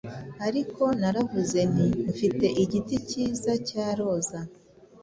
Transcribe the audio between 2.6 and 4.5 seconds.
igiti cyiza cya roza